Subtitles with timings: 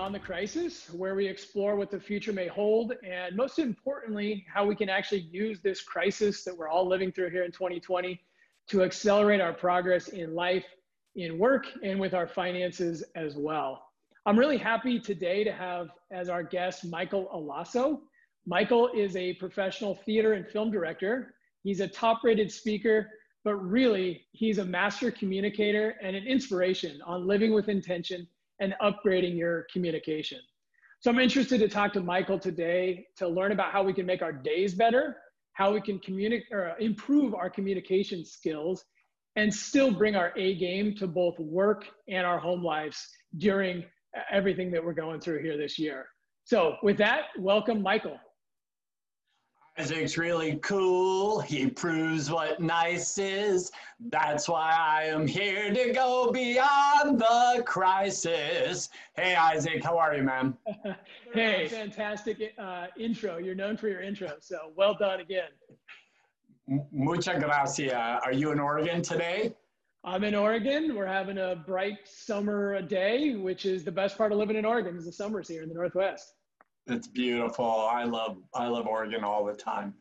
[0.00, 4.64] Beyond the Crisis, where we explore what the future may hold, and most importantly, how
[4.64, 8.18] we can actually use this crisis that we're all living through here in 2020
[8.68, 10.64] to accelerate our progress in life,
[11.16, 13.90] in work, and with our finances as well.
[14.24, 18.00] I'm really happy today to have as our guest Michael Alasso.
[18.46, 21.34] Michael is a professional theater and film director.
[21.62, 23.10] He's a top rated speaker,
[23.44, 28.26] but really, he's a master communicator and an inspiration on living with intention
[28.60, 30.38] and upgrading your communication.
[31.00, 34.22] So I'm interested to talk to Michael today to learn about how we can make
[34.22, 35.16] our days better,
[35.54, 36.46] how we can communicate
[36.78, 38.84] improve our communication skills,
[39.36, 43.84] and still bring our A game to both work and our home lives during
[44.30, 46.06] everything that we're going through here this year.
[46.44, 48.18] So with that, welcome Michael.
[49.80, 51.40] Isaac's really cool.
[51.40, 53.72] He proves what nice is.
[54.10, 58.90] That's why I am here to go beyond the crisis.
[59.16, 60.54] Hey, Isaac, how are you, man?
[61.32, 63.38] hey, fantastic uh, intro.
[63.38, 65.48] You're known for your intro, so well done again.
[66.92, 68.20] Mucha gracia.
[68.22, 69.54] Are you in Oregon today?
[70.04, 70.94] I'm in Oregon.
[70.94, 74.98] We're having a bright summer day, which is the best part of living in Oregon
[74.98, 76.34] is the summers here in the Northwest.
[76.86, 77.88] It's beautiful.
[77.90, 79.94] I love I love Oregon all the time.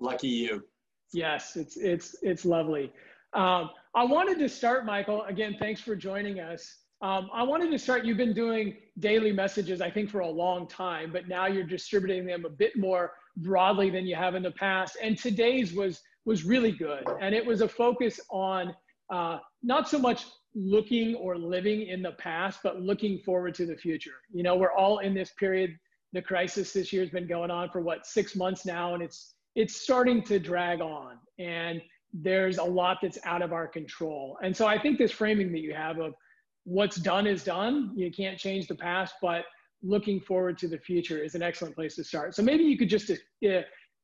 [0.00, 0.64] Lucky you.
[1.12, 2.92] Yes, it's it's it's lovely.
[3.32, 5.22] Um, I wanted to start, Michael.
[5.24, 6.78] Again, thanks for joining us.
[7.02, 8.04] Um, I wanted to start.
[8.04, 12.26] You've been doing daily messages, I think, for a long time, but now you're distributing
[12.26, 14.96] them a bit more broadly than you have in the past.
[15.02, 18.74] And today's was was really good, and it was a focus on
[19.12, 23.76] uh, not so much looking or living in the past, but looking forward to the
[23.76, 24.14] future.
[24.32, 25.76] You know, we're all in this period
[26.14, 29.34] the crisis this year has been going on for what six months now, and it's
[29.56, 31.18] it's starting to drag on.
[31.38, 34.38] And there's a lot that's out of our control.
[34.42, 36.14] And so I think this framing that you have of
[36.62, 37.92] what's done is done.
[37.96, 39.44] You can't change the past, but
[39.82, 42.34] looking forward to the future is an excellent place to start.
[42.34, 43.48] So maybe you could just uh,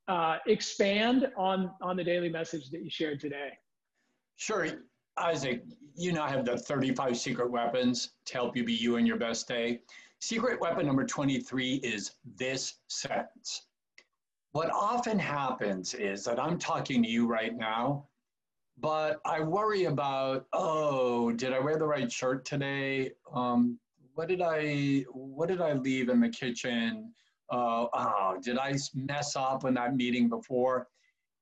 [0.09, 3.51] uh expand on on the daily message that you shared today.
[4.37, 4.67] Sure.
[5.17, 5.63] Isaac,
[5.97, 9.47] you now have the 35 secret weapons to help you be you in your best
[9.47, 9.81] day.
[10.23, 13.67] Secret weapon number 23 is this sentence.
[14.53, 18.07] What often happens is that I'm talking to you right now,
[18.79, 23.13] but I worry about, oh, did I wear the right shirt today?
[23.33, 23.79] Um,
[24.15, 27.15] what did I what did I leave in the kitchen?
[27.51, 30.89] Uh, oh, did I mess up in that meeting before?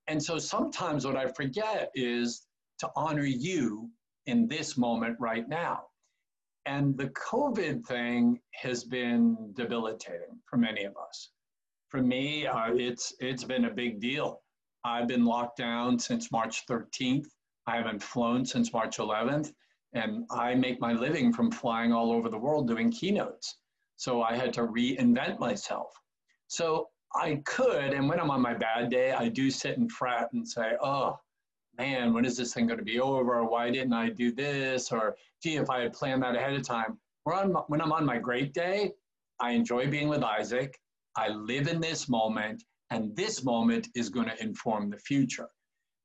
[0.06, 2.47] And so sometimes what I forget is
[2.78, 3.91] to honor you
[4.27, 5.89] in this moment right now.
[6.68, 11.30] And the COVID thing has been debilitating for many of us.
[11.88, 14.42] For me, uh, it's, it's been a big deal.
[14.84, 17.24] I've been locked down since March 13th.
[17.66, 19.50] I haven't flown since March 11th.
[19.94, 23.56] And I make my living from flying all over the world doing keynotes.
[23.96, 25.88] So I had to reinvent myself.
[26.48, 30.28] So I could, and when I'm on my bad day, I do sit and fret
[30.34, 31.18] and say, oh,
[31.78, 33.44] man, when is this thing going to be over?
[33.44, 34.91] Why didn't I do this?
[34.91, 36.99] Or, gee, if I had planned that ahead of time.
[37.25, 38.93] When I'm on my great day,
[39.41, 40.78] I enjoy being with Isaac.
[41.16, 45.49] I live in this moment, and this moment is going to inform the future.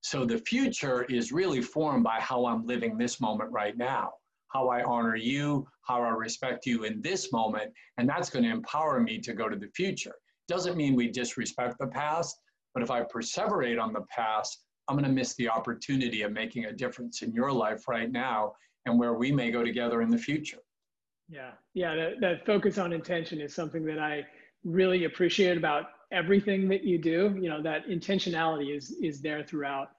[0.02, 4.12] So the future is really formed by how I'm living this moment right now,
[4.50, 8.52] how I honor you, how I respect you in this moment, and that's going to
[8.52, 10.16] empower me to go to the future.
[10.50, 12.38] Doesn't mean we disrespect the past,
[12.74, 16.66] but if I perseverate on the past, I'm going to miss the opportunity of making
[16.66, 18.54] a difference in your life right now
[18.86, 20.60] and where we may go together in the future.
[21.30, 24.26] Yeah, yeah, that, that focus on intention is something that I
[24.64, 27.36] really appreciate about everything that you do.
[27.40, 29.90] You know, that intentionality is is there throughout.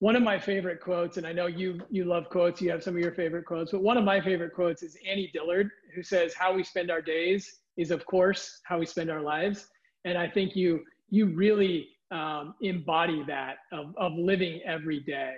[0.00, 2.96] One of my favorite quotes, and I know you you love quotes, you have some
[2.96, 6.34] of your favorite quotes, but one of my favorite quotes is Annie Dillard, who says,
[6.34, 9.68] "How we spend our days is, of course, how we spend our lives."
[10.04, 15.34] And I think you you really um, embody that of, of living every day.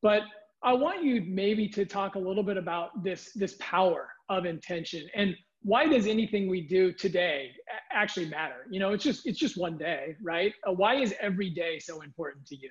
[0.00, 0.22] But
[0.62, 5.08] I want you maybe to talk a little bit about this, this power of intention
[5.14, 5.34] and
[5.64, 7.52] why does anything we do today
[7.92, 8.66] actually matter?
[8.70, 10.52] You know, it's just, it's just one day, right?
[10.66, 12.70] Uh, why is every day so important to you?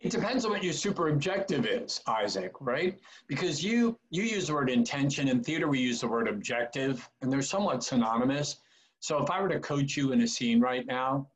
[0.00, 2.96] It depends on what your super objective is, Isaac, right?
[3.26, 7.32] Because you you use the word intention in theater, we use the word objective, and
[7.32, 8.60] they're somewhat synonymous.
[9.00, 11.26] So if I were to coach you in a scene right now,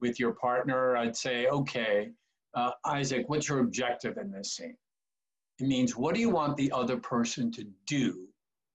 [0.00, 2.10] with your partner, I'd say, okay,
[2.54, 4.76] uh, Isaac, what's your objective in this scene?
[5.58, 8.26] It means, what do you want the other person to do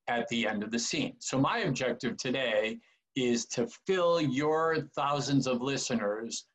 [0.07, 1.15] at the end of the scene?
[1.19, 2.79] So, my objective today
[3.15, 6.45] is to fill your thousands of listeners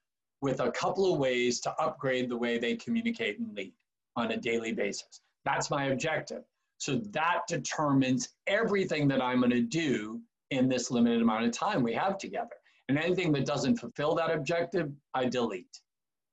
[0.40, 3.72] with a couple of ways to upgrade the way they communicate and lead
[4.16, 5.20] on a daily basis.
[5.44, 6.42] That's my objective.
[6.78, 10.20] So that determines everything that I'm going to do
[10.50, 12.56] in this limited amount of time we have together.
[12.88, 15.80] And anything that doesn't fulfill that objective, I delete.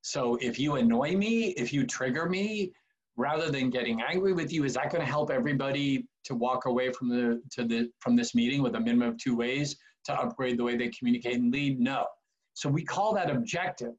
[0.01, 2.73] So if you annoy me, if you trigger me,
[3.15, 6.91] rather than getting angry with you, is that going to help everybody to walk away
[6.91, 10.57] from the to the from this meeting with a minimum of two ways to upgrade
[10.57, 11.79] the way they communicate and lead?
[11.79, 12.05] No.
[12.53, 13.94] So we call that objective.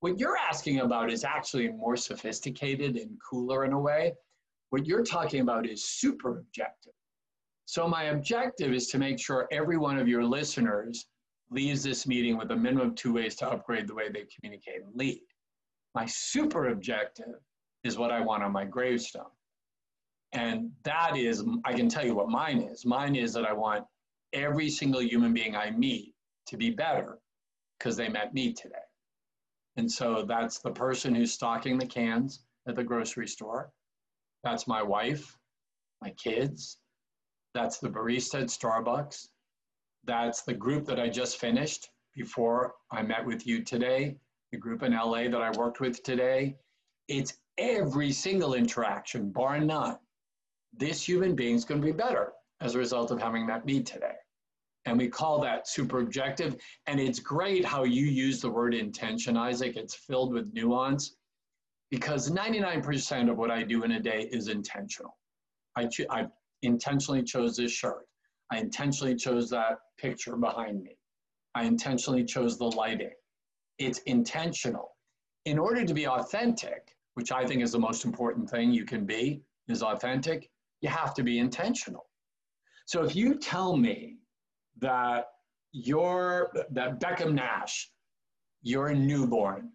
[0.00, 4.14] What you're asking about is actually more sophisticated and cooler in a way.
[4.70, 6.92] What you're talking about is super objective.
[7.66, 11.06] So my objective is to make sure every one of your listeners
[11.52, 14.82] leaves this meeting with a minimum of two ways to upgrade the way they communicate
[14.82, 15.22] and lead.
[15.94, 17.34] My super objective
[17.84, 19.30] is what I want on my gravestone.
[20.32, 22.86] And that is, I can tell you what mine is.
[22.86, 23.84] Mine is that I want
[24.32, 26.14] every single human being I meet
[26.46, 27.18] to be better
[27.78, 28.76] because they met me today.
[29.76, 33.72] And so that's the person who's stocking the cans at the grocery store.
[34.44, 35.36] That's my wife,
[36.00, 36.78] my kids.
[37.54, 39.28] That's the barista at Starbucks.
[40.04, 44.16] That's the group that I just finished before I met with you today,
[44.50, 46.56] the group in LA that I worked with today.
[47.08, 49.98] It's every single interaction, bar none.
[50.72, 53.82] This human being is going to be better as a result of having met me
[53.82, 54.14] today.
[54.84, 56.56] And we call that super objective.
[56.86, 59.76] And it's great how you use the word intention, Isaac.
[59.76, 61.16] It's filled with nuance
[61.90, 65.16] because 99% of what I do in a day is intentional.
[65.76, 66.26] I, cho- I
[66.62, 68.06] intentionally chose this shirt.
[68.52, 70.98] I intentionally chose that picture behind me.
[71.54, 73.14] I intentionally chose the lighting.
[73.78, 74.94] It's intentional.
[75.46, 79.06] In order to be authentic, which I think is the most important thing you can
[79.06, 80.50] be, is authentic,
[80.82, 82.04] you have to be intentional.
[82.84, 84.18] So if you tell me
[84.80, 85.28] that
[85.72, 87.90] you're that Beckham Nash,
[88.60, 89.70] you're a newborn,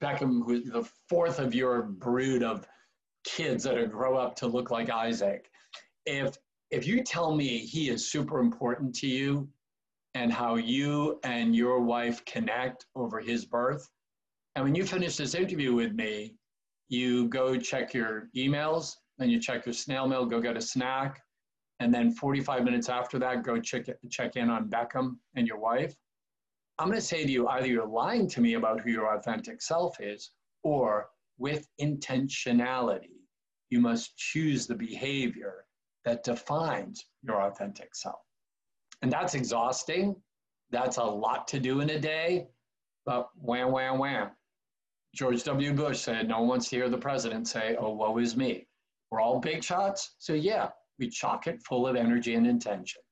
[0.00, 2.66] Beckham, who's the fourth of your brood of
[3.24, 5.50] kids that are grow up to look like Isaac.
[6.06, 6.38] If
[6.72, 9.46] if you tell me he is super important to you
[10.14, 13.86] and how you and your wife connect over his birth,
[14.56, 16.34] and when you finish this interview with me,
[16.88, 21.20] you go check your emails and you check your snail mail, go get a snack,
[21.80, 25.94] and then 45 minutes after that, go check, check in on Beckham and your wife,
[26.78, 29.60] I'm going to say to you either you're lying to me about who your authentic
[29.60, 30.30] self is,
[30.62, 33.20] or with intentionality,
[33.68, 35.66] you must choose the behavior
[36.04, 38.20] that defines your authentic self.
[39.02, 40.16] And that's exhausting.
[40.70, 42.48] That's a lot to do in a day,
[43.04, 44.30] but wham, wham, wham.
[45.14, 45.72] George W.
[45.74, 48.66] Bush said, No one wants to hear the president say, Oh, woe is me.
[49.10, 50.14] We're all big shots.
[50.18, 53.02] So, yeah, we chock it full of energy and intention.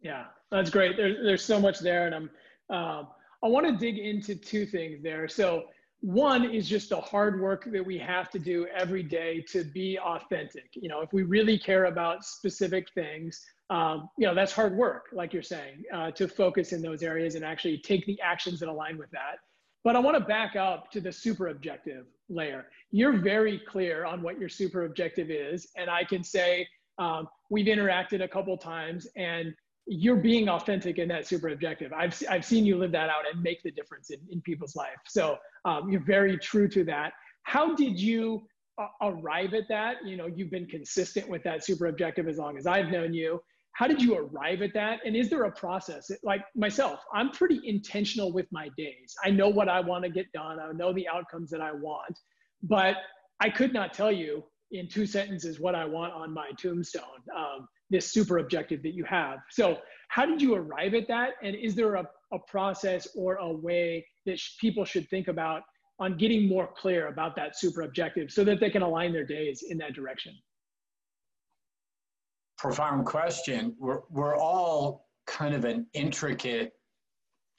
[0.00, 0.96] Yeah, that's great.
[0.96, 2.30] There's there's so much there, and I'm
[2.70, 3.08] um,
[3.42, 5.28] I want to dig into two things there.
[5.28, 5.64] So
[6.00, 9.98] one is just the hard work that we have to do every day to be
[9.98, 10.70] authentic.
[10.74, 15.06] You know, if we really care about specific things, um, you know, that's hard work,
[15.12, 18.68] like you're saying, uh, to focus in those areas and actually take the actions that
[18.68, 19.38] align with that.
[19.84, 22.66] But I want to back up to the super objective layer.
[22.90, 26.66] You're very clear on what your super objective is, and I can say
[26.98, 29.54] um, we've interacted a couple times and
[29.88, 31.92] you're being authentic in that super objective.
[31.92, 34.98] I've, I've seen you live that out and make the difference in, in people's life.
[35.06, 37.12] So um, you're very true to that.
[37.44, 39.96] How did you uh, arrive at that?
[40.04, 43.40] You know, you've been consistent with that super objective as long as I've known you.
[43.72, 45.00] How did you arrive at that?
[45.06, 46.10] And is there a process?
[46.22, 49.14] Like myself, I'm pretty intentional with my days.
[49.24, 50.58] I know what I want to get done.
[50.60, 52.18] I know the outcomes that I want,
[52.62, 52.96] but
[53.40, 54.42] I could not tell you
[54.72, 57.02] in two sentences what I want on my tombstone,
[57.34, 59.38] um, this super objective that you have.
[59.50, 59.78] So,
[60.08, 61.32] how did you arrive at that?
[61.42, 65.62] And is there a, a process or a way that sh- people should think about
[66.00, 69.64] on getting more clear about that super objective so that they can align their days
[69.68, 70.32] in that direction?
[72.56, 73.74] Profound question.
[73.78, 76.72] We're, we're all kind of an intricate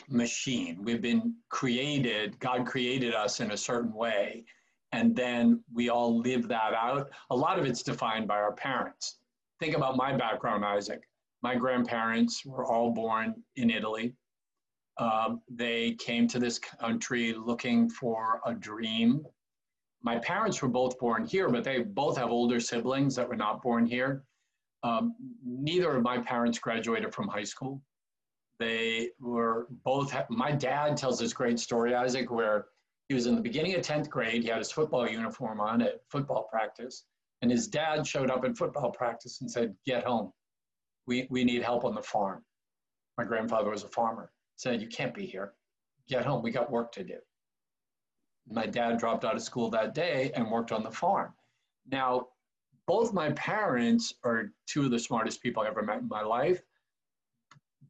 [0.10, 0.80] machine.
[0.84, 4.46] We've been created, God created us in a certain way
[4.92, 7.10] and then we all live that out.
[7.30, 9.20] A lot of it's defined by our parents.
[9.60, 11.02] Think about my background, Isaac.
[11.42, 14.16] My grandparents were all born in Italy.
[14.98, 19.26] Um, they came to this country looking for a dream.
[20.02, 23.62] My parents were both born here, but they both have older siblings that were not
[23.62, 24.24] born here.
[24.84, 27.82] Um, neither of my parents graduated from high school.
[28.60, 32.68] They were both, my dad tells this great story, Isaac, where
[33.08, 34.44] he was in the beginning of 10th grade.
[34.44, 37.06] He had his football uniform on at football practice.
[37.42, 40.32] And his dad showed up at football practice and said, Get home.
[41.08, 42.44] We, we need help on the farm.
[43.18, 44.32] My grandfather was a farmer.
[44.56, 45.54] Said, You can't be here.
[46.08, 46.44] Get home.
[46.44, 47.18] We got work to do.
[48.52, 51.34] My dad dropped out of school that day and worked on the farm.
[51.90, 52.28] Now,
[52.88, 56.62] both my parents are two of the smartest people I ever met in my life.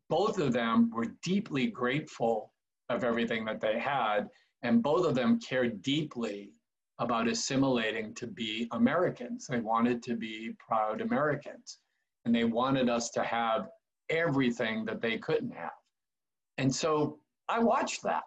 [0.09, 2.51] Both of them were deeply grateful
[2.89, 4.27] of everything that they had,
[4.63, 6.51] and both of them cared deeply
[6.99, 9.47] about assimilating to be Americans.
[9.47, 11.79] They wanted to be proud Americans,
[12.25, 13.69] and they wanted us to have
[14.09, 15.71] everything that they couldn't have.
[16.57, 18.23] And so I watched that.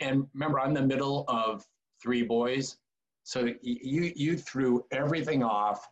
[0.00, 1.64] And remember, I'm the middle of
[2.02, 2.76] three boys.
[3.24, 5.88] So you you threw everything off.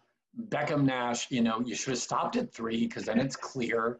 [0.48, 3.98] Beckham Nash, you know, you should have stopped at three because then it's clear,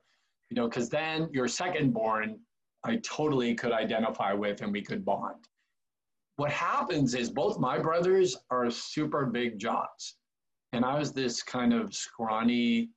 [0.50, 2.38] you know, because then your second born,
[2.84, 5.48] I totally could identify with and we could bond.
[6.40, 10.14] What happens is both my brothers are super big jocks.
[10.72, 12.88] And I was this kind of scrawny,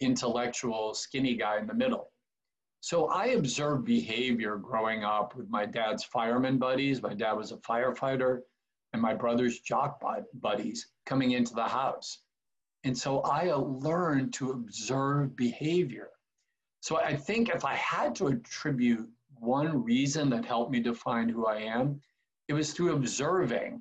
[0.00, 2.10] intellectual, skinny guy in the middle.
[2.80, 7.00] So I observed behavior growing up with my dad's fireman buddies.
[7.00, 8.40] My dad was a firefighter,
[8.92, 10.02] and my brother's jock
[10.34, 12.18] buddies coming into the house.
[12.82, 16.08] And so I learned to observe behavior.
[16.80, 21.46] So I think if I had to attribute one reason that helped me define who
[21.46, 22.00] I am,
[22.50, 23.80] it was through observing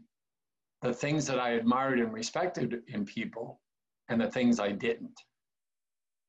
[0.84, 3.60] the things that I admired and respected in people
[4.10, 5.20] and the things I didn't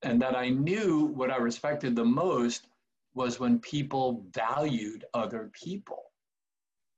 [0.03, 2.69] and that I knew what I respected the most
[3.13, 6.05] was when people valued other people.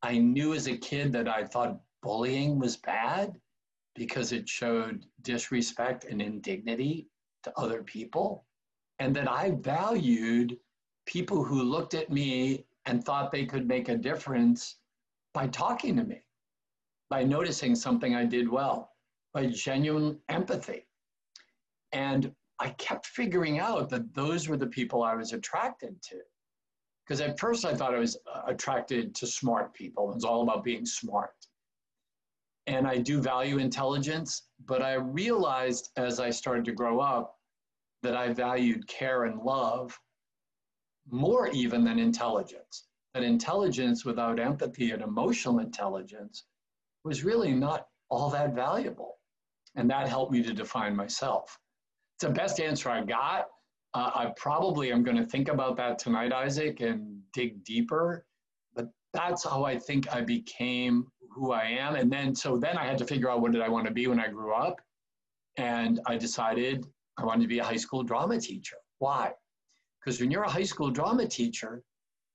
[0.02, 3.40] I knew as a kid that I thought bullying was bad
[3.96, 7.08] because it showed disrespect and indignity
[7.42, 8.44] to other people,
[9.00, 10.56] and that I valued
[11.06, 14.76] people who looked at me and thought they could make a difference
[15.34, 16.22] by talking to me,
[17.10, 18.90] by noticing something I did well,
[19.32, 20.86] by genuine empathy.
[21.92, 26.16] And I kept figuring out that those were the people I was attracted to.
[27.04, 30.10] Because at first I thought I was uh, attracted to smart people.
[30.10, 31.34] It was all about being smart.
[32.68, 37.36] And I do value intelligence, but I realized as I started to grow up
[38.02, 39.98] that I valued care and love
[41.10, 42.86] more even than intelligence.
[43.14, 46.44] That intelligence without empathy and emotional intelligence
[47.04, 49.18] was really not all that valuable.
[49.74, 51.58] And that helped me to define myself
[52.16, 53.46] It's the best answer I got.
[53.94, 58.26] Uh, I probably am going to think about that tonight, Isaac, and dig deeper.
[58.74, 61.96] But that's how I think I became who I am.
[61.96, 64.06] And then, so then I had to figure out what did I want to be
[64.06, 64.80] when I grew up.
[65.58, 66.86] And I decided
[67.18, 68.76] I wanted to be a high school drama teacher.
[68.98, 69.32] Why?
[70.00, 71.82] Because when you're a high school drama teacher,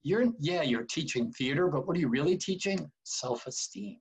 [0.07, 2.89] you're, yeah, you're teaching theater, but what are you really teaching?
[3.03, 3.97] Self esteem.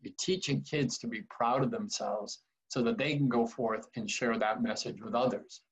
[0.00, 4.08] You're teaching kids to be proud of themselves so that they can go forth and
[4.08, 5.62] share that message with others.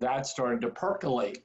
[0.00, 1.42] That started to percolate.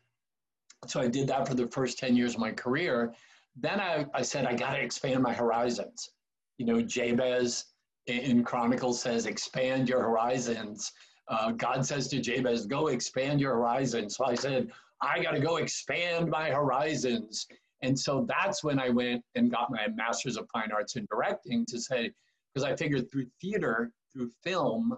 [0.88, 3.14] So I did that for the first 10 years of my career.
[3.56, 6.10] Then I, I said, I got to expand my horizons.
[6.58, 7.64] You know, Jabez
[8.08, 10.92] in Chronicles says, expand your horizons.
[11.28, 14.18] Uh, God says to Jabez, go expand your horizons.
[14.18, 17.48] So I said, I got to go expand my horizons.
[17.82, 21.66] And so that's when I went and got my master's of fine arts in directing
[21.68, 22.12] to say,
[22.54, 24.98] because I figured through theater, through film,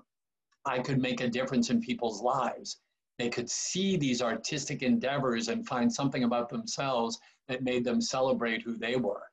[0.66, 2.78] I could make a difference in people's lives.
[3.18, 7.18] They could see these artistic endeavors and find something about themselves
[7.48, 9.24] that made them celebrate who they were.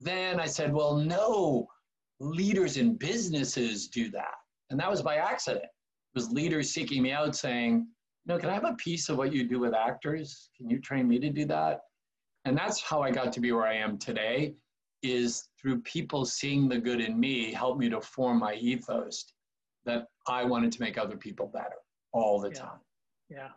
[0.00, 1.68] Then I said, well, no,
[2.20, 4.34] leaders in businesses do that.
[4.70, 5.66] And that was by accident.
[6.14, 7.86] Was leaders seeking me out saying,
[8.26, 10.50] no, can I have a piece of what you do with actors?
[10.56, 11.80] Can you train me to do that?
[12.44, 14.54] And that's how I got to be where I am today
[15.02, 19.24] is through people seeing the good in me helped me to form my ethos
[19.84, 21.76] that I wanted to make other people better
[22.12, 22.60] all the yeah.
[22.60, 22.80] time.
[23.28, 23.48] Yeah.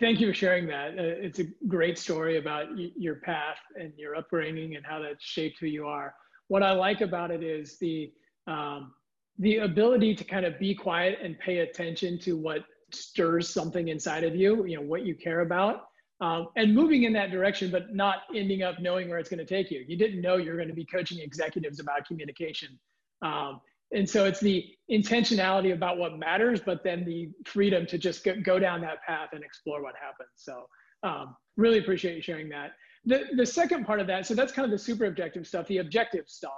[0.00, 0.92] Thank you for sharing that.
[0.92, 5.16] Uh, it's a great story about y- your path and your upbringing and how that
[5.20, 6.14] shaped who you are.
[6.48, 8.12] What I like about it is the
[8.46, 8.94] um,
[9.38, 14.24] the ability to kind of be quiet and pay attention to what stirs something inside
[14.24, 14.66] of you.
[14.66, 15.86] You know what you care about,
[16.20, 19.46] um, and moving in that direction, but not ending up knowing where it's going to
[19.46, 19.84] take you.
[19.86, 22.78] You didn't know you're going to be coaching executives about communication.
[23.22, 23.60] Um,
[23.92, 28.58] and so it's the intentionality about what matters, but then the freedom to just go,
[28.58, 30.28] down that path and explore what happens.
[30.36, 30.66] So
[31.02, 32.72] um, really appreciate you sharing that.
[33.06, 35.78] The, the second part of that, so that's kind of the super objective stuff, the
[35.78, 36.52] objective stuff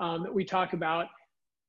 [0.00, 1.06] um, that we talk about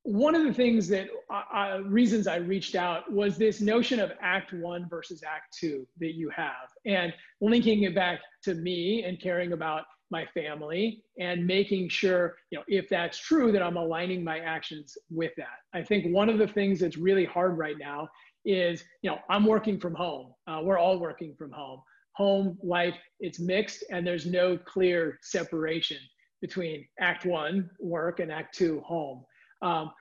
[0.03, 4.53] one of the things that uh, reasons I reached out was this notion of Act
[4.53, 9.53] One versus Act Two that you have, and linking it back to me and caring
[9.53, 14.39] about my family and making sure, you know, if that's true, that I'm aligning my
[14.39, 15.57] actions with that.
[15.74, 18.10] I think one of the things that's really hard right now
[18.45, 20.33] is, you know, I'm working from home.
[20.48, 21.81] Uh, we're all working from home.
[22.17, 25.98] Home life, it's mixed, and there's no clear separation
[26.41, 29.24] between Act One work and Act Two home.
[29.63, 29.91] Um,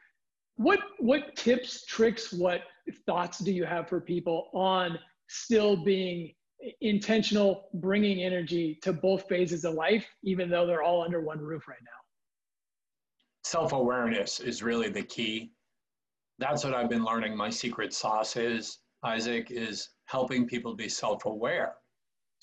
[0.57, 2.63] what what tips, tricks, what
[3.07, 6.35] thoughts do you have for people on still being
[6.81, 11.67] intentional, bringing energy to both phases of life, even though they're all under one roof
[11.69, 11.91] right now?
[13.45, 15.53] Self awareness is really the key.
[16.39, 17.37] That's what I've been learning.
[17.37, 21.75] My secret sauce is, Isaac, is helping people be self aware.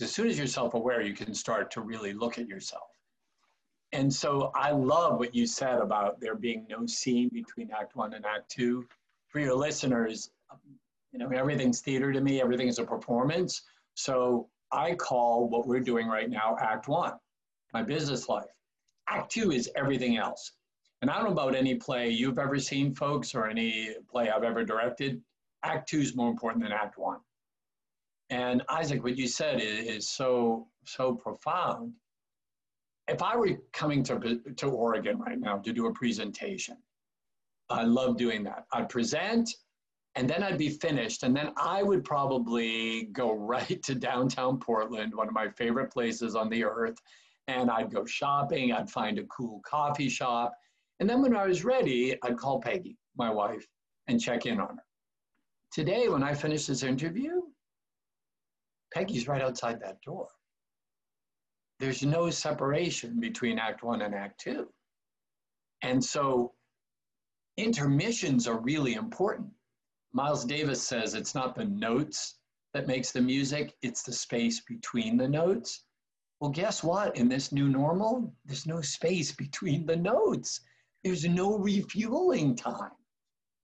[0.02, 2.89] As soon as you're self aware, you can start to really look at yourself.
[3.92, 8.14] And so I love what you said about there being no scene between Act One
[8.14, 8.88] and Act Two.
[9.30, 10.30] For your listeners,
[11.12, 13.64] you know, everything's theater to me, everything is a performance.
[13.96, 17.14] So I call what we're doing right now Act One,
[17.74, 18.50] my business life.
[19.08, 20.52] Act Two is everything else.
[21.02, 24.44] And I don't know about any play you've ever seen, folks, or any play I've
[24.44, 25.22] ever directed.
[25.64, 27.20] Act Two is more important than Act One.
[28.30, 31.94] And Isaac, what you said is, is so so profound
[33.10, 36.78] if I were coming to, to Oregon right now to do a presentation,
[37.70, 38.66] I love doing that.
[38.72, 39.50] I'd present
[40.16, 41.24] and then I'd be finished.
[41.24, 46.36] And then I would probably go right to downtown Portland, one of my favorite places
[46.36, 46.98] on the earth.
[47.48, 50.54] And I'd go shopping, I'd find a cool coffee shop.
[51.00, 53.66] And then when I was ready, I'd call Peggy, my wife,
[54.08, 54.84] and check in on her.
[55.72, 57.42] Today, when I finish this interview,
[58.94, 60.28] Peggy's right outside that door
[61.80, 64.68] there's no separation between Act One and Act Two.
[65.82, 66.54] And so
[67.58, 69.50] intermissions are really important.
[70.14, 72.36] Miles Davis says it's not the notes
[72.74, 75.86] that makes the music, it's the space between the notes.
[76.40, 77.16] Well, guess what?
[77.18, 80.62] In this new normal, there's no space between the notes.
[81.04, 82.92] There's no refueling time.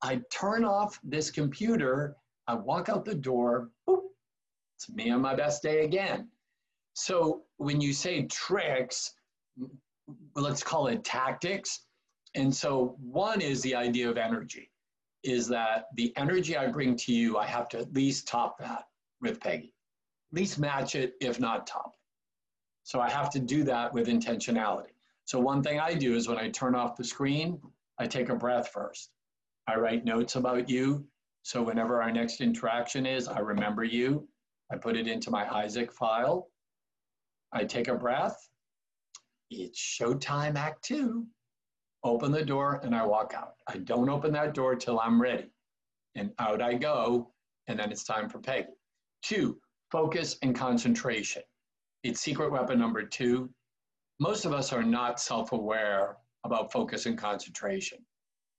[0.02, 2.16] I turn off this computer,
[2.48, 4.04] I walk out the door, boop,
[4.76, 6.30] it's me on my best day again.
[6.96, 9.14] So when you say tricks,
[10.36, 11.82] let's call it tactics.
[12.36, 14.72] And so one is the idea of energy,
[15.24, 18.86] is that the energy I bring to you, I have to at least top that
[19.22, 19.74] with Peggy,
[20.32, 21.92] at least match it, if not top.
[21.94, 22.00] It.
[22.84, 24.94] So I have to do that with intentionality.
[25.26, 27.60] So one thing I do is when I turn off the screen,
[28.00, 29.10] I take a breath first.
[29.68, 31.06] I write notes about you.
[31.44, 34.28] So whenever our next interaction is, I remember you.
[34.72, 36.48] I put it into my Isaac file.
[37.56, 38.38] I take a breath.
[39.50, 41.26] It's showtime, act two.
[42.04, 43.54] Open the door and I walk out.
[43.68, 45.50] I don't open that door till I'm ready.
[46.16, 47.32] And out I go,
[47.68, 48.68] and then it's time for Peggy.
[49.24, 49.58] Two,
[49.90, 51.44] focus and concentration.
[52.04, 53.50] It's secret weapon number two.
[54.20, 58.00] Most of us are not self aware about focus and concentration.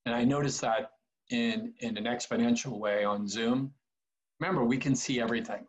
[0.06, 0.92] And I noticed that
[1.30, 3.72] in, in an exponential way on Zoom.
[4.40, 5.66] Remember, we can see everything.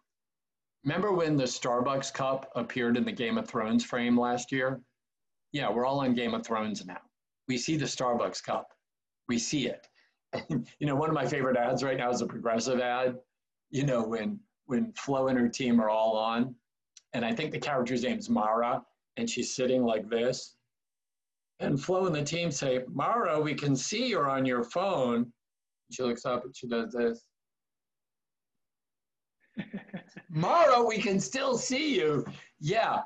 [0.87, 4.79] Remember when the Starbucks cup appeared in the Game of Thrones frame last year?
[5.51, 7.01] Yeah, we're all on Game of Thrones now.
[7.49, 8.69] We see the Starbucks cup.
[9.27, 9.85] We see it.
[10.49, 13.17] you know, one of my favorite ads right now is a progressive ad.
[13.69, 16.55] You know, when when Flo and her team are all on,
[17.11, 18.81] and I think the character's name's Mara,
[19.17, 20.55] and she's sitting like this.
[21.59, 25.33] And Flo and the team say, Mara, we can see you're on your phone.
[25.91, 27.25] She looks up and she does this.
[30.29, 32.25] Mara, we can still see you.
[32.59, 33.01] Yeah.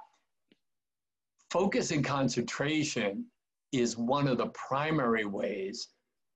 [1.50, 3.26] Focus and concentration
[3.72, 5.90] is one of the primary ways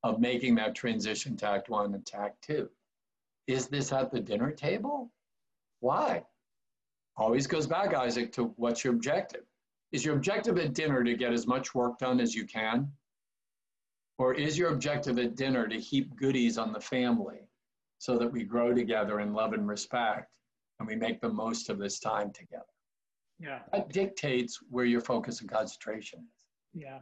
[0.03, 2.69] of making that transition to Act One and Act Two.
[3.47, 5.11] Is this at the dinner table?
[5.79, 6.23] Why?
[7.17, 9.43] Always goes back, Isaac, to what's your objective?
[9.91, 12.91] Is your objective at dinner to get as much work done as you can?
[14.17, 17.47] Or is your objective at dinner to heap goodies on the family
[17.97, 20.35] so that we grow together in love and respect
[20.79, 22.63] and we make the most of this time together.
[23.39, 23.59] Yeah.
[23.73, 26.81] That dictates where your focus and concentration is.
[26.81, 26.99] Yeah.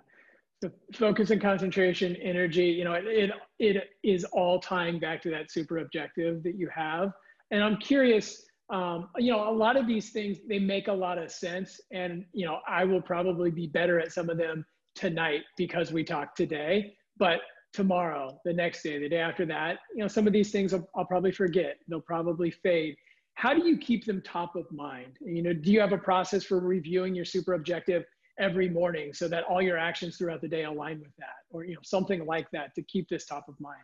[0.62, 5.30] The focus and concentration, energy, you know, it, it, it is all tying back to
[5.32, 7.12] that super objective that you have.
[7.52, 11.18] And I'm curious, um, you know, a lot of these things, they make a lot
[11.18, 11.82] of sense.
[11.92, 16.04] And, you know, I will probably be better at some of them tonight because we
[16.04, 16.96] talked today.
[17.18, 17.42] But
[17.74, 20.88] tomorrow, the next day, the day after that, you know, some of these things I'll,
[20.96, 21.76] I'll probably forget.
[21.90, 22.96] They'll probably fade
[23.36, 25.17] how do you keep them top of mind?
[25.22, 28.04] You know do you have a process for reviewing your super objective
[28.39, 31.43] every morning so that all your actions throughout the day align with that?
[31.50, 33.84] Or you know something like that to keep this top of mind?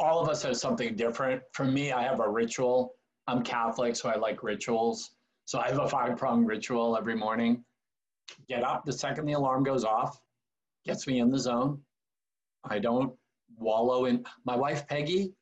[0.00, 1.42] All of us have something different.
[1.52, 2.94] For me i have a ritual.
[3.26, 5.14] I'm catholic so i like rituals.
[5.46, 7.64] So i have a five prong ritual every morning.
[8.48, 10.20] Get up the second the alarm goes off
[10.84, 11.80] gets me in the zone.
[12.64, 13.14] I don't
[13.56, 15.32] wallow in my wife peggy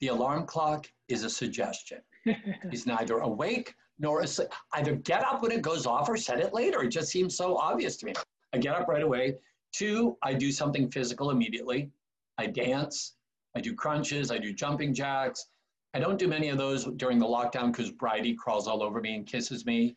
[0.00, 1.98] the alarm clock is a suggestion
[2.70, 4.48] He's neither awake nor asleep.
[4.74, 6.82] Either get up when it goes off or set it later.
[6.82, 8.14] It just seems so obvious to me.
[8.52, 9.36] I get up right away.
[9.72, 11.90] Two, I do something physical immediately.
[12.38, 13.16] I dance,
[13.56, 15.46] I do crunches, I do jumping jacks.
[15.94, 19.16] I don't do many of those during the lockdown because Bridie crawls all over me
[19.16, 19.96] and kisses me.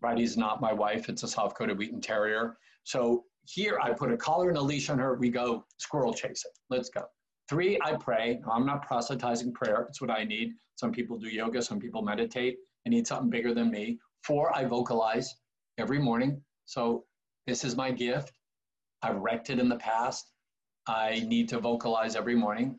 [0.00, 2.58] Bridie's not my wife, it's a soft coated Wheaten Terrier.
[2.84, 5.14] So here I put a collar and a leash on her.
[5.14, 6.50] We go squirrel chasing.
[6.68, 7.04] Let's go.
[7.48, 8.40] Three, I pray.
[8.50, 9.86] I'm not proselytizing prayer.
[9.88, 10.54] It's what I need.
[10.74, 12.56] Some people do yoga, some people meditate.
[12.86, 13.98] I need something bigger than me.
[14.24, 15.36] Four, I vocalize
[15.78, 16.42] every morning.
[16.64, 17.04] So
[17.46, 18.32] this is my gift.
[19.02, 20.32] I've wrecked it in the past.
[20.88, 22.78] I need to vocalize every morning.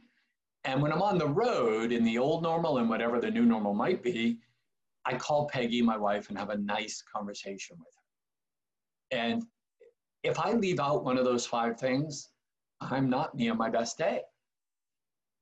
[0.65, 3.73] And when I'm on the road in the old normal and whatever the new normal
[3.73, 4.39] might be,
[5.05, 9.17] I call Peggy, my wife, and have a nice conversation with her.
[9.17, 9.43] And
[10.23, 12.29] if I leave out one of those five things,
[12.81, 14.21] I'm not on my best day.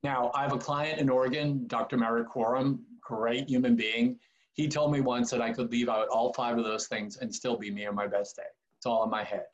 [0.06, 1.98] Now, I have a client in Oregon, Dr.
[1.98, 4.20] Merrick Quorum, great human being.
[4.54, 7.34] He told me once that I could leave out all five of those things and
[7.34, 8.44] still be me on my best day.
[8.78, 9.46] It's all in my head.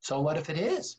[0.00, 0.96] So what if it is?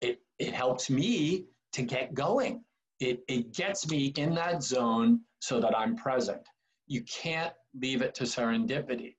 [0.00, 2.62] It, it helps me to get going.
[3.00, 6.42] It, it gets me in that zone so that I'm present.
[6.86, 9.16] You can't leave it to serendipity.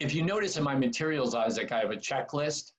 [0.00, 2.72] If you notice in my materials, Isaac, I have a checklist.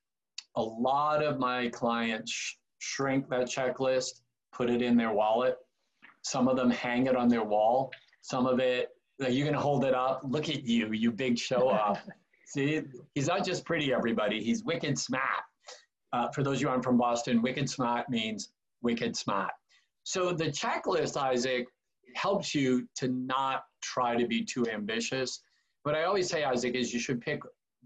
[0.57, 4.19] A lot of my clients sh- shrink that checklist,
[4.51, 5.57] put it in their wallet.
[6.23, 7.91] Some of them hang it on their wall.
[8.21, 10.21] Some of it, you're going to hold it up.
[10.23, 12.01] Look at you, you big show off.
[12.45, 12.81] See,
[13.15, 14.43] he's not just pretty, everybody.
[14.43, 15.43] He's wicked smart.
[16.13, 19.51] Uh, for those of you aren't from Boston, wicked smart means wicked smart.
[20.03, 21.65] So the checklist, Isaac,
[22.15, 25.41] helps you to not try to be too ambitious.
[25.85, 27.41] But I always say, Isaac, is you should pick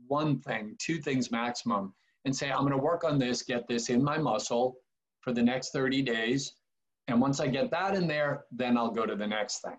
[0.07, 1.93] one thing, two things maximum,
[2.25, 4.77] and say, I'm going to work on this, get this in my muscle
[5.25, 6.53] for the next 30 days.
[7.07, 9.77] And once I get that in there, then I'll go to the next thing.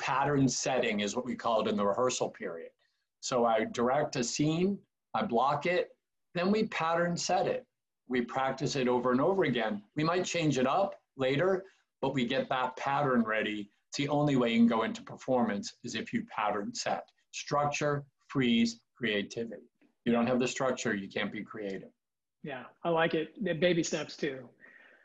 [0.00, 2.70] Pattern setting is what we call it in the rehearsal period.
[3.20, 4.78] So I direct a scene,
[5.14, 5.90] I block it,
[6.34, 7.64] then we pattern set it.
[8.08, 9.82] We practice it over and over again.
[9.94, 11.64] We might change it up later,
[12.02, 13.70] but we get that pattern ready.
[13.88, 17.08] It's the only way you can go into performance is if you pattern set.
[17.32, 19.70] Structure, freeze, creativity.
[20.04, 21.90] You don't have the structure, you can't be creative.
[22.46, 23.42] Yeah, I like it.
[23.58, 24.48] Baby steps too.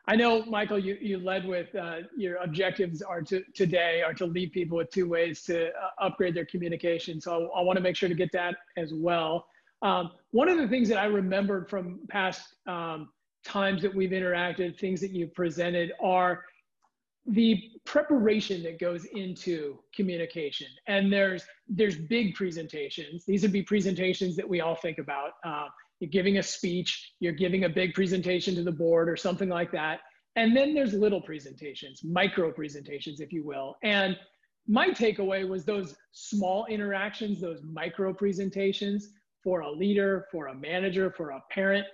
[0.08, 4.27] I know, Michael, you, you led with uh, your objectives are to today are to
[4.27, 7.19] leave people with two ways to uh, upgrade their communication.
[7.19, 9.47] So I, I want to make sure to get that as well.
[9.82, 13.10] Um, one of the things that I remembered from past um,
[13.43, 16.45] times that we've interacted, things that you've presented, are
[17.25, 20.67] the preparation that goes into communication.
[20.88, 23.25] And there's there's big presentations.
[23.25, 25.32] These would be presentations that we all think about.
[25.43, 25.69] Uh,
[26.02, 29.72] you're giving a speech, you're giving a big presentation to the board or something like
[29.72, 30.00] that.
[30.36, 33.76] And then there's little presentations, micro presentations, if you will.
[33.84, 34.18] And
[34.68, 39.10] my takeaway was those small interactions, those micro presentations
[39.44, 41.86] for a leader, for a manager, for a parent.